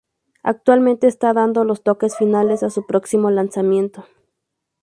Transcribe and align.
Actualmente 0.41 1.05
está 1.05 1.31
dando 1.31 1.63
los 1.63 1.83
toques 1.83 2.17
finales 2.17 2.63
a 2.63 2.71
su 2.71 2.87
próximo 2.87 3.29
lanzamiento. 3.29 4.07